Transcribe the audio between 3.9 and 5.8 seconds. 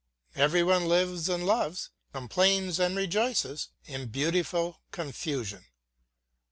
beautiful confusion.